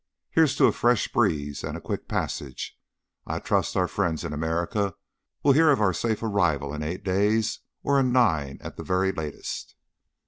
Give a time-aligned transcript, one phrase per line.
[0.31, 2.75] Here's to a fresh breeze and a quick passage!
[3.27, 4.95] I trust our friends in America
[5.43, 9.11] will hear of our safe arrival in eight days, or in nine at the very
[9.11, 9.75] latest."